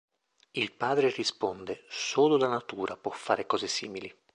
[0.53, 4.11] Il padre risponde: "Solo la natura può fare cose simili.